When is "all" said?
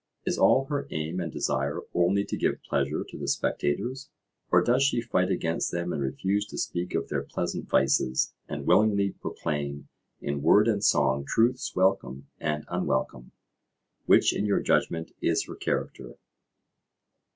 0.39-0.65